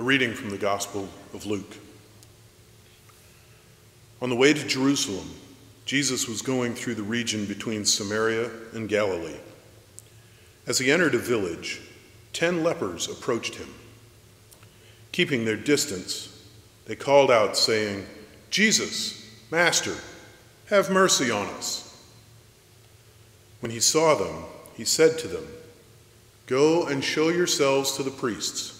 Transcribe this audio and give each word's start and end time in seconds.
A 0.00 0.02
reading 0.02 0.32
from 0.32 0.48
the 0.48 0.56
Gospel 0.56 1.10
of 1.34 1.44
Luke. 1.44 1.76
On 4.22 4.30
the 4.30 4.34
way 4.34 4.54
to 4.54 4.66
Jerusalem, 4.66 5.28
Jesus 5.84 6.26
was 6.26 6.40
going 6.40 6.74
through 6.74 6.94
the 6.94 7.02
region 7.02 7.44
between 7.44 7.84
Samaria 7.84 8.48
and 8.72 8.88
Galilee. 8.88 9.36
As 10.66 10.78
he 10.78 10.90
entered 10.90 11.14
a 11.14 11.18
village, 11.18 11.82
ten 12.32 12.64
lepers 12.64 13.10
approached 13.10 13.56
him. 13.56 13.68
Keeping 15.12 15.44
their 15.44 15.58
distance, 15.58 16.48
they 16.86 16.96
called 16.96 17.30
out, 17.30 17.54
saying, 17.54 18.06
Jesus, 18.48 19.30
Master, 19.50 19.96
have 20.68 20.88
mercy 20.88 21.30
on 21.30 21.46
us. 21.48 22.02
When 23.60 23.70
he 23.70 23.80
saw 23.80 24.14
them, 24.14 24.44
he 24.78 24.86
said 24.86 25.18
to 25.18 25.28
them, 25.28 25.46
Go 26.46 26.86
and 26.86 27.04
show 27.04 27.28
yourselves 27.28 27.94
to 27.98 28.02
the 28.02 28.10
priests. 28.10 28.79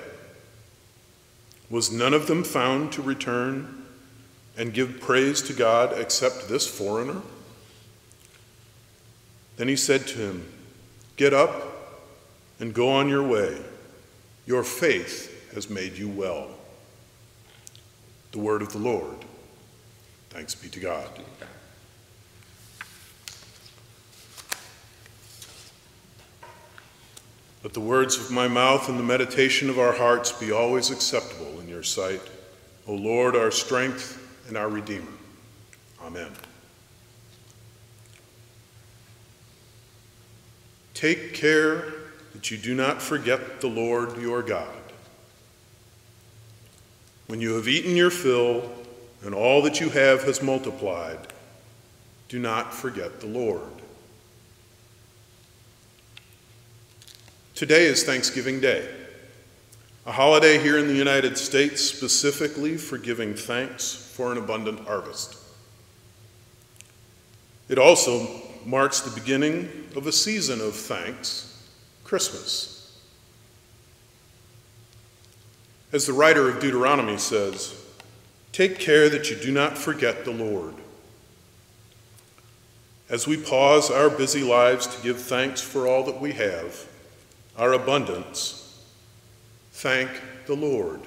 Was 1.71 1.89
none 1.89 2.13
of 2.13 2.27
them 2.27 2.43
found 2.43 2.91
to 2.91 3.01
return 3.01 3.85
and 4.57 4.73
give 4.73 4.99
praise 4.99 5.41
to 5.43 5.53
God 5.53 5.97
except 5.97 6.49
this 6.49 6.67
foreigner? 6.67 7.21
Then 9.55 9.69
he 9.69 9.77
said 9.77 10.05
to 10.07 10.19
him, 10.19 10.51
Get 11.15 11.33
up 11.33 11.53
and 12.59 12.73
go 12.73 12.89
on 12.89 13.07
your 13.07 13.23
way. 13.23 13.57
Your 14.45 14.63
faith 14.63 15.53
has 15.53 15.69
made 15.69 15.97
you 15.97 16.09
well. 16.09 16.49
The 18.33 18.39
word 18.39 18.61
of 18.61 18.73
the 18.73 18.77
Lord. 18.77 19.15
Thanks 20.29 20.53
be 20.53 20.67
to 20.67 20.79
God. 20.79 21.07
Let 27.63 27.73
the 27.73 27.79
words 27.79 28.17
of 28.17 28.29
my 28.29 28.49
mouth 28.49 28.89
and 28.89 28.99
the 28.99 29.03
meditation 29.03 29.69
of 29.69 29.79
our 29.79 29.93
hearts 29.93 30.33
be 30.33 30.51
always 30.51 30.89
acceptable 30.89 31.50
your 31.81 31.85
sight, 31.85 32.21
O 32.85 32.93
Lord, 32.93 33.35
our 33.35 33.49
strength 33.49 34.45
and 34.47 34.55
our 34.55 34.69
Redeemer. 34.69 35.11
Amen. 36.03 36.29
Take 40.93 41.33
care 41.33 41.85
that 42.33 42.51
you 42.51 42.59
do 42.59 42.75
not 42.75 43.01
forget 43.01 43.61
the 43.61 43.67
Lord 43.67 44.21
your 44.21 44.43
God. 44.43 44.67
When 47.25 47.41
you 47.41 47.55
have 47.55 47.67
eaten 47.67 47.95
your 47.95 48.11
fill 48.11 48.71
and 49.25 49.33
all 49.33 49.63
that 49.63 49.79
you 49.79 49.89
have 49.89 50.21
has 50.25 50.43
multiplied, 50.43 51.33
do 52.29 52.37
not 52.37 52.75
forget 52.75 53.21
the 53.21 53.27
Lord. 53.27 53.63
Today 57.55 57.85
is 57.85 58.03
Thanksgiving 58.03 58.59
Day, 58.59 59.00
a 60.05 60.11
holiday 60.11 60.57
here 60.57 60.79
in 60.79 60.87
the 60.87 60.95
United 60.95 61.37
States 61.37 61.81
specifically 61.81 62.75
for 62.75 62.97
giving 62.97 63.35
thanks 63.35 63.93
for 63.93 64.31
an 64.31 64.37
abundant 64.37 64.79
harvest. 64.79 65.37
It 67.69 67.77
also 67.77 68.27
marks 68.65 69.01
the 69.01 69.19
beginning 69.19 69.87
of 69.95 70.07
a 70.07 70.11
season 70.11 70.59
of 70.59 70.75
thanks, 70.75 71.67
Christmas. 72.03 72.99
As 75.93 76.07
the 76.07 76.13
writer 76.13 76.49
of 76.49 76.59
Deuteronomy 76.59 77.17
says, 77.17 77.75
take 78.51 78.79
care 78.79 79.07
that 79.09 79.29
you 79.29 79.35
do 79.35 79.51
not 79.51 79.77
forget 79.77 80.25
the 80.25 80.31
Lord. 80.31 80.73
As 83.07 83.27
we 83.27 83.37
pause 83.37 83.91
our 83.91 84.09
busy 84.09 84.41
lives 84.41 84.87
to 84.87 85.03
give 85.03 85.21
thanks 85.21 85.61
for 85.61 85.85
all 85.85 86.03
that 86.05 86.19
we 86.19 86.31
have, 86.33 86.87
our 87.57 87.73
abundance, 87.73 88.60
thank 89.71 90.09
the 90.45 90.55
Lord. 90.55 91.01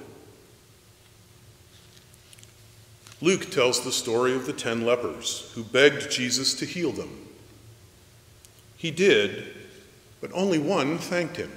Luke 3.21 3.49
tells 3.49 3.83
the 3.83 3.91
story 3.91 4.35
of 4.35 4.45
the 4.45 4.53
ten 4.53 4.85
lepers 4.85 5.51
who 5.55 5.63
begged 5.63 6.11
Jesus 6.11 6.53
to 6.55 6.65
heal 6.65 6.91
them. 6.91 7.27
He 8.77 8.91
did, 8.91 9.55
but 10.21 10.31
only 10.33 10.59
one 10.59 10.97
thanked 10.97 11.37
him. 11.37 11.51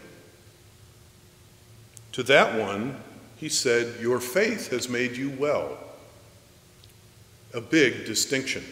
To 2.13 2.23
that 2.25 2.59
one, 2.59 2.97
he 3.37 3.49
said, 3.49 4.01
Your 4.01 4.21
faith 4.21 4.71
has 4.71 4.89
made 4.89 5.17
you 5.17 5.31
well. 5.31 5.79
A 7.55 7.61
big 7.61 8.07
distinction. 8.07 8.65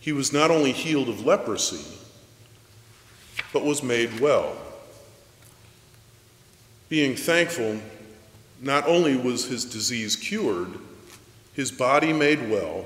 He 0.00 0.12
was 0.12 0.32
not 0.32 0.50
only 0.50 0.72
healed 0.72 1.08
of 1.08 1.24
leprosy, 1.24 1.98
but 3.52 3.64
was 3.64 3.82
made 3.82 4.20
well. 4.20 4.56
Being 6.92 7.16
thankful, 7.16 7.80
not 8.60 8.86
only 8.86 9.16
was 9.16 9.46
his 9.46 9.64
disease 9.64 10.14
cured, 10.14 10.68
his 11.54 11.72
body 11.72 12.12
made 12.12 12.50
well, 12.50 12.84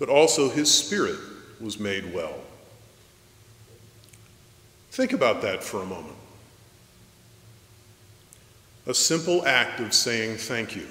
but 0.00 0.08
also 0.08 0.50
his 0.50 0.74
spirit 0.74 1.20
was 1.60 1.78
made 1.78 2.12
well. 2.12 2.34
Think 4.90 5.12
about 5.12 5.42
that 5.42 5.62
for 5.62 5.80
a 5.80 5.86
moment. 5.86 6.16
A 8.88 8.94
simple 8.94 9.46
act 9.46 9.78
of 9.78 9.94
saying 9.94 10.38
thank 10.38 10.74
you. 10.74 10.88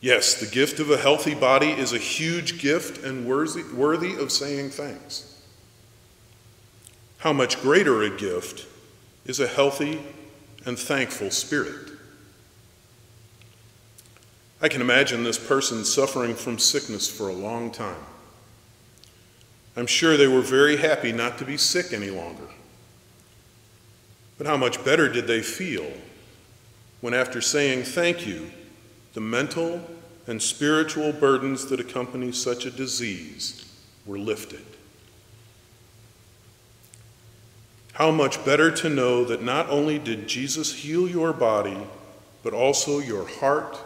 Yes, 0.00 0.34
the 0.34 0.46
gift 0.46 0.78
of 0.78 0.92
a 0.92 0.96
healthy 0.96 1.34
body 1.34 1.70
is 1.70 1.92
a 1.92 1.98
huge 1.98 2.60
gift 2.60 3.02
and 3.04 3.26
worthy, 3.26 3.64
worthy 3.74 4.14
of 4.14 4.30
saying 4.30 4.70
thanks. 4.70 5.42
How 7.16 7.32
much 7.32 7.60
greater 7.60 8.04
a 8.04 8.16
gift 8.16 8.68
is 9.28 9.38
a 9.38 9.46
healthy 9.46 10.00
and 10.64 10.76
thankful 10.76 11.30
spirit. 11.30 11.92
I 14.60 14.68
can 14.68 14.80
imagine 14.80 15.22
this 15.22 15.38
person 15.38 15.84
suffering 15.84 16.34
from 16.34 16.58
sickness 16.58 17.08
for 17.08 17.28
a 17.28 17.34
long 17.34 17.70
time. 17.70 18.02
I'm 19.76 19.86
sure 19.86 20.16
they 20.16 20.26
were 20.26 20.40
very 20.40 20.78
happy 20.78 21.12
not 21.12 21.38
to 21.38 21.44
be 21.44 21.56
sick 21.56 21.92
any 21.92 22.10
longer. 22.10 22.48
But 24.38 24.48
how 24.48 24.56
much 24.56 24.84
better 24.84 25.08
did 25.08 25.26
they 25.26 25.42
feel 25.42 25.92
when, 27.00 27.14
after 27.14 27.40
saying 27.40 27.84
thank 27.84 28.26
you, 28.26 28.50
the 29.12 29.20
mental 29.20 29.80
and 30.26 30.42
spiritual 30.42 31.12
burdens 31.12 31.66
that 31.66 31.80
accompany 31.80 32.32
such 32.32 32.66
a 32.66 32.70
disease 32.70 33.64
were 34.06 34.18
lifted? 34.18 34.64
How 37.98 38.12
much 38.12 38.44
better 38.44 38.70
to 38.70 38.88
know 38.88 39.24
that 39.24 39.42
not 39.42 39.68
only 39.70 39.98
did 39.98 40.28
Jesus 40.28 40.72
heal 40.72 41.08
your 41.08 41.32
body, 41.32 41.76
but 42.44 42.52
also 42.52 43.00
your 43.00 43.26
heart 43.26 43.76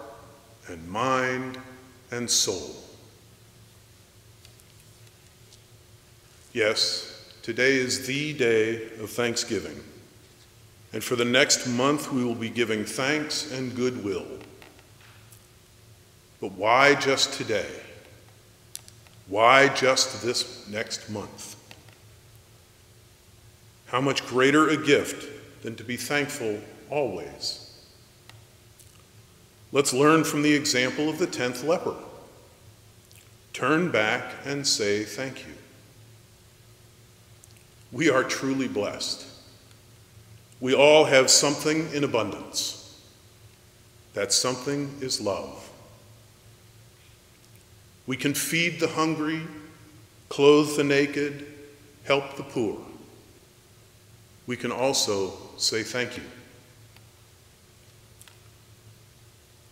and 0.69 0.87
mind 0.87 1.56
and 2.11 2.28
soul. 2.28 2.77
Yes, 6.53 7.25
today 7.41 7.73
is 7.73 8.06
the 8.06 8.34
day 8.34 8.84
of 9.00 9.09
thanksgiving. 9.09 9.83
And 10.93 11.03
for 11.03 11.17
the 11.17 11.25
next 11.25 11.67
month, 11.67 12.12
we 12.12 12.23
will 12.23 12.35
be 12.35 12.50
giving 12.50 12.85
thanks 12.85 13.50
and 13.50 13.75
goodwill. 13.75 14.26
But 16.38 16.53
why 16.53 16.97
just 16.97 17.32
today? 17.32 17.81
Why 19.26 19.69
just 19.69 20.23
this 20.23 20.69
next 20.69 21.08
month? 21.08 21.56
How 23.93 24.00
much 24.00 24.27
greater 24.27 24.71
a 24.71 24.77
gift 24.79 25.29
than 25.62 25.77
to 25.77 25.85
be 25.85 25.99
thankful 25.99 26.59
always? 26.89 27.79
Let's 29.71 29.93
learn 29.93 30.25
from 30.25 30.41
the 30.41 30.55
example 30.55 31.11
of 31.11 31.19
the 31.19 31.27
tenth 31.27 31.62
leper. 31.62 31.94
Turn 33.53 33.91
back 33.91 34.33
and 34.47 34.67
say 34.67 35.05
thank 35.05 35.47
you. 35.47 35.53
We 37.93 38.09
are 38.09 38.25
truly 38.25 38.67
blessed. 38.67 39.27
We 40.59 40.75
all 40.75 41.05
have 41.05 41.29
something 41.29 41.93
in 41.93 42.03
abundance. 42.03 42.99
That 44.15 44.33
something 44.33 44.97
is 45.03 45.21
love. 45.21 45.71
We 48.06 48.17
can 48.17 48.33
feed 48.33 48.81
the 48.81 48.89
hungry, 48.89 49.43
clothe 50.31 50.77
the 50.77 50.85
naked, 50.85 51.47
help 52.05 52.37
the 52.37 52.43
poor 52.43 52.79
we 54.47 54.56
can 54.56 54.73
also 54.73 55.33
say 55.56 55.83
thank 55.83 56.17
you. 56.17 56.25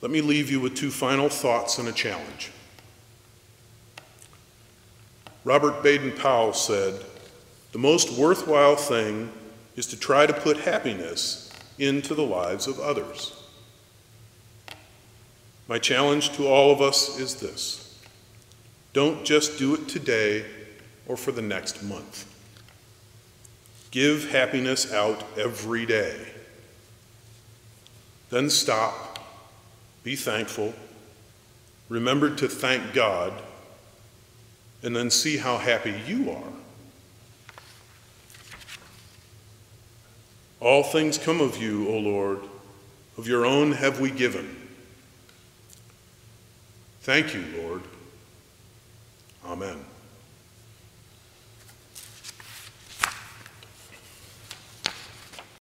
let 0.01 0.11
me 0.11 0.21
leave 0.21 0.51
you 0.51 0.61
with 0.61 0.75
two 0.75 0.91
final 0.91 1.29
thoughts 1.29 1.79
and 1.79 1.89
a 1.89 1.93
challenge. 1.93 2.51
Robert 5.45 5.83
Baden 5.83 6.13
Powell 6.13 6.53
said, 6.53 7.05
The 7.73 7.79
most 7.79 8.19
worthwhile 8.19 8.77
thing 8.77 9.31
is 9.77 9.87
to 9.87 9.99
try 9.99 10.27
to 10.27 10.33
put 10.33 10.59
happiness 10.59 11.51
into 11.79 12.15
the 12.15 12.25
lives 12.25 12.67
of 12.67 12.79
others. 12.81 13.37
My 15.69 15.79
challenge 15.79 16.33
to 16.33 16.47
all 16.47 16.73
of 16.73 16.81
us 16.81 17.19
is 17.19 17.37
this 17.37 17.87
don't 18.93 19.25
just 19.25 19.59
do 19.59 19.75
it 19.75 19.89
today 19.89 20.45
or 21.07 21.17
for 21.17 21.31
the 21.31 21.43
next 21.43 21.83
month. 21.83 22.27
Give 23.91 24.31
happiness 24.31 24.93
out 24.93 25.25
every 25.37 25.85
day. 25.87 26.17
Then 28.31 28.49
stop, 28.49 29.19
be 30.05 30.15
thankful, 30.15 30.73
remember 31.89 32.35
to 32.37 32.49
thank 32.49 32.93
God, 32.93 33.33
and 34.83 34.95
then 34.95 35.11
see 35.11 35.37
how 35.37 35.59
happy 35.59 36.01
you 36.07 36.31
are. 36.31 36.53
All 40.61 40.83
things 40.83 41.19
come 41.19 41.41
of 41.41 41.57
you, 41.57 41.89
O 41.89 41.99
Lord, 41.99 42.41
of 43.19 43.27
your 43.27 43.45
own 43.45 43.73
have 43.73 43.99
we 43.99 44.11
given. 44.11 44.57
Thank 47.01 47.35
you, 47.35 47.45
Lord. 47.57 47.83
Amen. 49.45 49.85